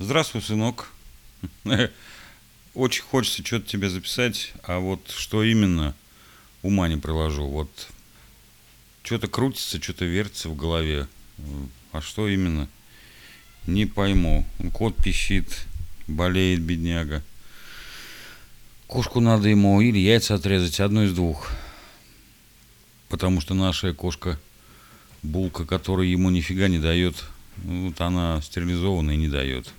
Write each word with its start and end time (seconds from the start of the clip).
Здравствуй, 0.00 0.42
сынок. 0.42 0.88
Очень 2.74 3.04
хочется 3.04 3.46
что-то 3.46 3.68
тебе 3.68 3.88
записать, 3.88 4.52
а 4.64 4.80
вот 4.80 5.08
что 5.08 5.44
именно, 5.44 5.94
ума 6.62 6.88
не 6.88 6.96
приложу. 6.96 7.46
Вот 7.46 7.70
что-то 9.04 9.28
крутится, 9.28 9.80
что-то 9.80 10.04
вертится 10.04 10.48
в 10.48 10.56
голове. 10.56 11.06
А 11.92 12.00
что 12.00 12.28
именно? 12.28 12.68
Не 13.68 13.86
пойму. 13.86 14.44
Кот 14.72 14.96
пищит, 14.96 15.64
болеет 16.08 16.60
бедняга. 16.60 17.22
Кошку 18.88 19.20
надо 19.20 19.48
ему 19.48 19.80
или 19.80 19.98
яйца 19.98 20.34
отрезать, 20.34 20.80
одно 20.80 21.04
из 21.04 21.14
двух. 21.14 21.52
Потому 23.08 23.40
что 23.40 23.54
наша 23.54 23.94
кошка, 23.94 24.40
булка, 25.22 25.64
которая 25.64 26.08
ему 26.08 26.30
нифига 26.30 26.66
не 26.66 26.80
дает, 26.80 27.22
вот 27.58 28.00
она 28.00 28.42
стерилизованная 28.42 29.14
не 29.14 29.28
дает. 29.28 29.72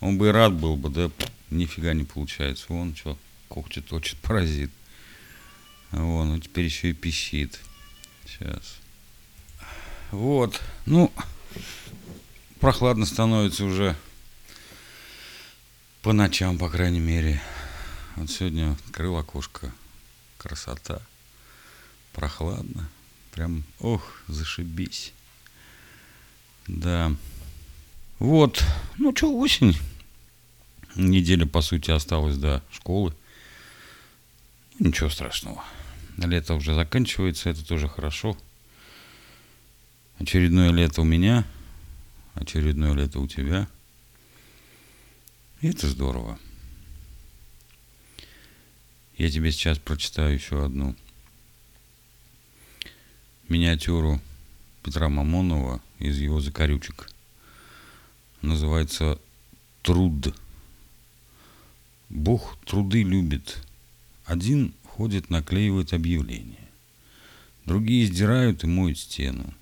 Он 0.00 0.18
бы 0.18 0.28
и 0.28 0.30
рад 0.30 0.52
был 0.52 0.76
бы, 0.76 0.90
да 0.90 1.10
нифига 1.50 1.94
не 1.94 2.04
получается. 2.04 2.66
Вон 2.68 2.94
что, 2.94 3.18
когти 3.48 3.80
точит, 3.80 4.18
паразит. 4.22 4.70
Вон, 5.92 6.28
ну 6.28 6.38
теперь 6.38 6.64
еще 6.64 6.90
и 6.90 6.94
пищит. 6.94 7.60
Сейчас. 8.26 8.76
Вот, 10.10 10.60
ну, 10.84 11.12
прохладно 12.60 13.06
становится 13.06 13.64
уже 13.64 13.96
по 16.02 16.12
ночам, 16.12 16.58
по 16.58 16.70
крайней 16.70 17.00
мере. 17.00 17.42
Вот 18.14 18.30
сегодня 18.30 18.72
открыл 18.86 19.16
окошко. 19.16 19.72
Красота. 20.38 21.02
Прохладно. 22.12 22.88
Прям, 23.32 23.64
ох, 23.80 24.22
зашибись. 24.28 25.12
Да. 26.66 27.12
Вот. 28.18 28.62
Ну 28.98 29.14
что, 29.14 29.36
осень. 29.36 29.76
Неделя, 30.94 31.46
по 31.46 31.60
сути, 31.60 31.90
осталась 31.90 32.36
до 32.38 32.62
школы. 32.70 33.14
Ничего 34.78 35.10
страшного. 35.10 35.62
Лето 36.16 36.54
уже 36.54 36.74
заканчивается, 36.74 37.50
это 37.50 37.66
тоже 37.66 37.88
хорошо. 37.88 38.36
Очередное 40.18 40.70
лето 40.70 41.02
у 41.02 41.04
меня, 41.04 41.44
очередное 42.34 42.94
лето 42.94 43.20
у 43.20 43.26
тебя. 43.26 43.68
И 45.60 45.68
это 45.68 45.88
здорово. 45.88 46.38
Я 49.18 49.30
тебе 49.30 49.52
сейчас 49.52 49.78
прочитаю 49.78 50.34
еще 50.34 50.64
одну 50.64 50.94
миниатюру 53.48 54.20
Петра 54.82 55.08
Мамонова 55.08 55.80
из 55.98 56.18
его 56.18 56.40
«Закорючек». 56.40 57.10
Называется 58.42 59.18
«Труд». 59.82 60.34
Бог 62.08 62.56
труды 62.64 63.02
любит. 63.02 63.58
Один 64.24 64.74
ходит, 64.84 65.30
наклеивает 65.30 65.92
объявления. 65.92 66.68
Другие 67.64 68.04
издирают 68.04 68.62
и 68.62 68.66
моют 68.66 68.98
стену. 68.98 69.52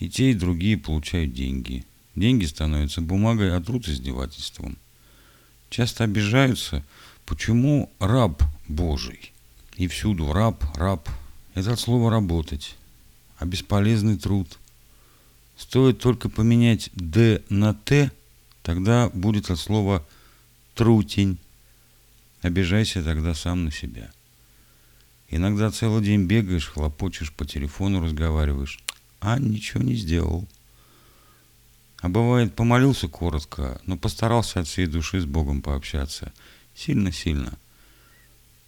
И 0.00 0.08
те, 0.08 0.32
и 0.32 0.34
другие 0.34 0.76
получают 0.76 1.32
деньги. 1.32 1.84
Деньги 2.16 2.44
становятся 2.44 3.00
бумагой, 3.00 3.56
а 3.56 3.60
труд 3.60 3.86
издевательством. 3.88 4.76
Часто 5.70 6.04
обижаются– 6.04 6.84
Почему 7.26 7.90
раб 8.00 8.42
Божий? 8.68 9.32
И 9.76 9.88
всюду 9.88 10.32
раб, 10.32 10.62
раб. 10.76 11.08
Это 11.54 11.72
от 11.72 11.80
слова 11.80 12.10
работать. 12.10 12.76
А 13.38 13.46
бесполезный 13.46 14.18
труд. 14.18 14.58
Стоит 15.56 16.00
только 16.00 16.28
поменять 16.28 16.90
«д» 16.94 17.42
на 17.48 17.74
«т», 17.74 18.10
тогда 18.62 19.08
будет 19.10 19.50
от 19.50 19.58
слова 19.58 20.06
«трутень». 20.74 21.38
Обижайся 22.42 23.02
тогда 23.02 23.34
сам 23.34 23.64
на 23.64 23.70
себя. 23.70 24.10
Иногда 25.28 25.70
целый 25.70 26.04
день 26.04 26.26
бегаешь, 26.26 26.68
хлопочешь, 26.68 27.32
по 27.32 27.46
телефону 27.46 28.02
разговариваешь, 28.02 28.80
а 29.20 29.38
ничего 29.38 29.82
не 29.82 29.94
сделал. 29.94 30.46
А 32.00 32.08
бывает, 32.08 32.54
помолился 32.54 33.08
коротко, 33.08 33.80
но 33.86 33.96
постарался 33.96 34.60
от 34.60 34.66
всей 34.66 34.86
души 34.86 35.20
с 35.20 35.24
Богом 35.24 35.62
пообщаться– 35.62 36.32
Сильно-сильно. 36.74 37.56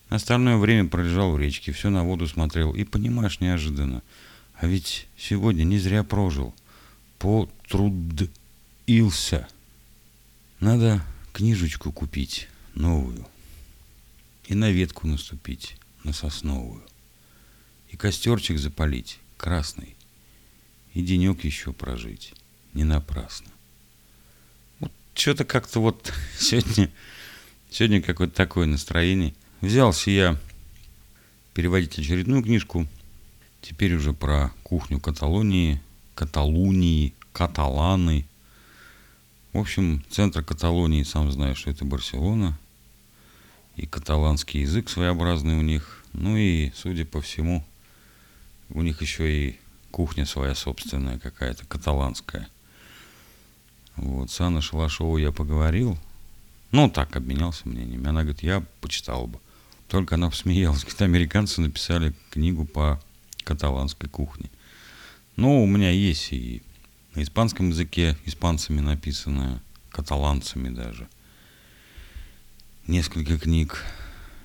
Остальное 0.08 0.56
время 0.56 0.88
пролежал 0.88 1.32
в 1.32 1.38
речке, 1.38 1.72
все 1.72 1.90
на 1.90 2.04
воду 2.04 2.28
смотрел. 2.28 2.72
И 2.72 2.84
понимаешь, 2.84 3.40
неожиданно. 3.40 4.02
А 4.54 4.66
ведь 4.66 5.08
сегодня 5.18 5.64
не 5.64 5.78
зря 5.78 6.04
прожил. 6.04 6.54
Потрудился. 7.18 8.28
Надо 10.60 11.04
книжечку 11.32 11.92
купить, 11.92 12.48
новую. 12.74 13.26
И 14.46 14.54
на 14.54 14.70
ветку 14.70 15.06
наступить, 15.06 15.76
на 16.04 16.12
сосновую. 16.12 16.82
И 17.90 17.96
костерчик 17.96 18.58
запалить, 18.58 19.18
красный. 19.36 19.96
И 20.94 21.02
денек 21.02 21.44
еще 21.44 21.72
прожить, 21.72 22.34
не 22.72 22.84
напрасно. 22.84 23.50
Вот 24.80 24.92
что-то 25.14 25.44
как-то 25.44 25.80
вот 25.80 26.12
сегодня 26.38 26.90
Сегодня 27.70 28.00
какое-то 28.00 28.34
такое 28.34 28.66
настроение. 28.66 29.34
Взялся 29.60 30.10
я 30.10 30.38
переводить 31.52 31.98
очередную 31.98 32.42
книжку. 32.42 32.86
Теперь 33.60 33.94
уже 33.94 34.12
про 34.12 34.50
кухню 34.62 35.00
Каталонии, 35.00 35.82
Каталунии, 36.16 37.14
каталаны. 37.32 38.26
В 39.52 39.58
общем, 39.58 40.02
центр 40.10 40.42
Каталонии, 40.42 41.02
сам 41.02 41.30
знаешь, 41.30 41.58
что 41.58 41.70
это 41.70 41.84
Барселона. 41.84 42.58
И 43.76 43.86
каталанский 43.86 44.62
язык 44.62 44.88
своеобразный 44.88 45.58
у 45.58 45.60
них. 45.60 46.02
Ну 46.14 46.36
и, 46.36 46.72
судя 46.74 47.04
по 47.04 47.20
всему, 47.20 47.62
у 48.70 48.80
них 48.80 49.02
еще 49.02 49.30
и 49.30 49.60
кухня 49.90 50.24
своя 50.24 50.54
собственная 50.54 51.18
какая-то, 51.18 51.66
каталанская. 51.66 52.48
Вот, 53.96 54.30
с 54.30 54.40
Анной 54.40 54.62
Шалашовой 54.62 55.22
я 55.22 55.32
поговорил, 55.32 55.98
ну, 56.72 56.88
так, 56.88 57.14
обменялся 57.16 57.68
мнениями. 57.68 58.08
Она 58.08 58.22
говорит, 58.22 58.42
я 58.42 58.64
почитал 58.80 59.26
бы. 59.26 59.38
Только 59.88 60.14
она 60.14 60.30
посмеялась. 60.30 60.80
Говорит, 60.80 61.02
американцы 61.02 61.60
написали 61.60 62.14
книгу 62.30 62.64
по 62.64 63.00
каталанской 63.44 64.08
кухне. 64.08 64.50
Ну, 65.36 65.62
у 65.62 65.66
меня 65.66 65.90
есть 65.90 66.32
и 66.32 66.62
на 67.14 67.22
испанском 67.22 67.68
языке 67.68 68.16
испанцами 68.24 68.80
написанная, 68.80 69.62
каталанцами 69.90 70.70
даже. 70.70 71.08
Несколько 72.86 73.38
книг. 73.38 73.84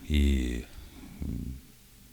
И 0.08 0.66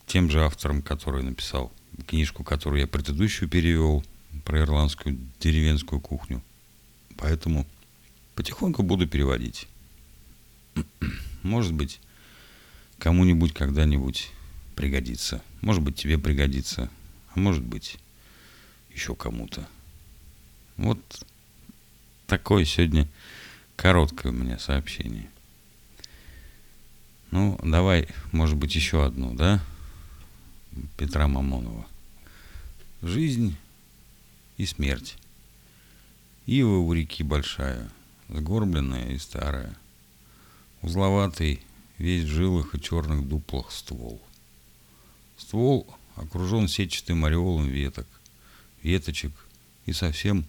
тем 0.07 0.31
же 0.31 0.45
автором, 0.45 0.83
который 0.83 1.25
написал 1.25 1.73
книжку, 2.07 2.45
которую 2.45 2.81
я 2.81 2.87
предыдущую 2.87 3.49
перевел, 3.49 4.05
про 4.45 4.61
ирландскую 4.61 5.19
деревенскую 5.41 6.01
кухню. 6.01 6.43
Поэтому 7.17 7.67
потихоньку 8.37 8.85
буду 8.85 9.09
переводить. 9.09 9.67
Может 11.43 11.73
быть, 11.73 12.01
кому-нибудь 12.99 13.53
когда-нибудь 13.55 14.31
пригодится. 14.77 15.43
Может 15.61 15.83
быть, 15.83 15.97
тебе 15.97 16.19
пригодится. 16.19 16.89
А 17.35 17.41
может 17.41 17.65
быть, 17.65 17.99
еще 18.99 19.15
кому-то. 19.15 19.67
Вот 20.77 20.99
такое 22.27 22.65
сегодня 22.65 23.09
короткое 23.77 24.33
у 24.33 24.35
меня 24.35 24.59
сообщение. 24.59 25.31
Ну, 27.31 27.59
давай, 27.63 28.09
может 28.33 28.57
быть, 28.57 28.75
еще 28.75 29.05
одну, 29.05 29.35
да? 29.35 29.61
Петра 30.97 31.29
Мамонова. 31.29 31.87
Жизнь 33.03 33.57
и 34.57 34.67
смерть. 34.67 35.17
Ива 36.47 36.79
у 36.79 36.93
реки 36.93 37.23
большая, 37.23 37.89
сгорбленная 38.29 39.11
и 39.11 39.19
старая– 39.19 39.77
Узловатый, 40.81 41.61
весь 41.99 42.23
в 42.23 42.29
жилах 42.29 42.75
и 42.75 42.81
черных 42.81 43.27
дуплах 43.27 43.73
ствол. 43.73 44.23
Ствол 45.37 45.93
окружен 46.15 46.69
сетчатым 46.69 47.25
ореолом 47.25 47.67
веток, 47.67 48.07
веточек 48.83 49.33
и 49.87 49.93
совсем 49.93 50.45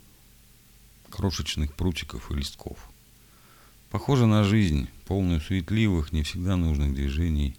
крошечных 1.10 1.74
прутиков 1.74 2.32
и 2.32 2.36
листков. 2.36 2.78
Похоже 3.90 4.28
на 4.28 4.44
жизнь, 4.44 4.88
полную 5.06 5.42
суетливых, 5.42 6.12
не 6.12 6.24
всегда 6.24 6.56
нужных 6.56 6.94
движений. 6.94 7.56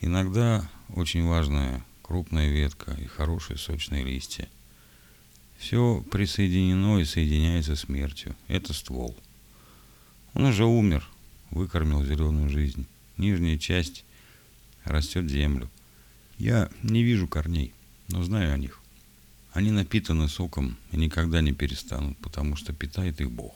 Иногда 0.00 0.68
очень 0.88 1.24
важная 1.24 1.84
крупная 2.02 2.50
ветка 2.50 2.92
и 3.00 3.06
хорошие 3.06 3.56
сочные 3.56 4.04
листья. 4.04 4.48
Все 5.56 6.04
присоединено 6.10 6.98
и 6.98 7.04
соединяется 7.04 7.76
смертью. 7.76 8.34
Это 8.48 8.72
ствол. 8.72 9.16
Он 10.34 10.46
уже 10.46 10.64
умер, 10.64 11.08
выкормил 11.50 12.04
зеленую 12.04 12.50
жизнь. 12.50 12.86
Нижняя 13.16 13.56
часть 13.56 14.04
растет 14.84 15.30
землю. 15.30 15.70
Я 16.38 16.68
не 16.82 17.04
вижу 17.04 17.28
корней, 17.28 17.72
но 18.08 18.22
знаю 18.22 18.52
о 18.52 18.58
них. 18.58 18.80
Они 19.54 19.70
напитаны 19.70 20.28
соком 20.28 20.76
и 20.90 20.96
никогда 20.96 21.40
не 21.40 21.52
перестанут, 21.52 22.18
потому 22.18 22.56
что 22.56 22.72
питает 22.72 23.20
их 23.20 23.30
Бог. 23.30 23.54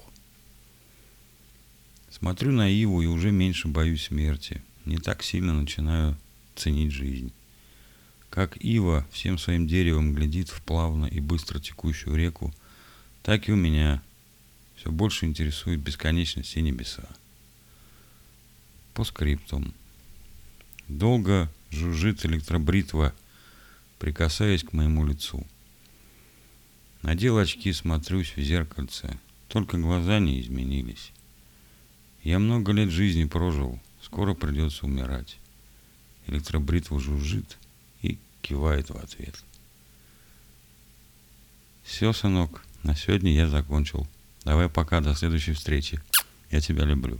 Смотрю 2.08 2.52
на 2.52 2.70
Иву 2.70 3.02
и 3.02 3.06
уже 3.06 3.32
меньше 3.32 3.66
боюсь 3.66 4.04
смерти. 4.04 4.62
Не 4.84 4.98
так 4.98 5.24
сильно 5.24 5.52
начинаю 5.52 6.16
ценить 6.54 6.92
жизнь. 6.92 7.32
Как 8.30 8.56
Ива 8.58 9.08
всем 9.10 9.38
своим 9.38 9.66
деревом 9.66 10.14
глядит 10.14 10.50
в 10.50 10.62
плавно 10.62 11.06
и 11.06 11.18
быстро 11.18 11.58
текущую 11.58 12.14
реку, 12.14 12.54
так 13.24 13.48
и 13.48 13.52
у 13.52 13.56
меня 13.56 14.00
все 14.76 14.92
больше 14.92 15.26
интересует 15.26 15.80
бесконечность 15.80 16.56
и 16.56 16.62
небеса. 16.62 17.08
По 18.94 19.02
скриптум. 19.02 19.74
Долго 20.86 21.50
жужжит 21.70 22.24
электробритва, 22.24 23.12
прикасаясь 23.98 24.62
к 24.62 24.72
моему 24.72 25.04
лицу. 25.04 25.44
Надел 27.02 27.38
очки, 27.38 27.72
смотрюсь 27.72 28.32
в 28.36 28.40
зеркальце, 28.40 29.18
только 29.48 29.78
глаза 29.78 30.18
не 30.18 30.40
изменились. 30.40 31.12
Я 32.22 32.38
много 32.38 32.72
лет 32.72 32.90
жизни 32.90 33.24
прожил, 33.24 33.78
скоро 34.02 34.34
придется 34.34 34.86
умирать. 34.86 35.38
Электробритва 36.26 37.00
жужжит 37.00 37.56
и 38.02 38.18
кивает 38.42 38.90
в 38.90 38.96
ответ. 38.96 39.34
Все, 41.84 42.12
сынок, 42.12 42.62
на 42.82 42.94
сегодня 42.94 43.32
я 43.32 43.48
закончил. 43.48 44.06
Давай 44.44 44.68
пока, 44.68 45.00
до 45.00 45.14
следующей 45.14 45.52
встречи. 45.52 46.00
Я 46.50 46.60
тебя 46.60 46.84
люблю. 46.84 47.18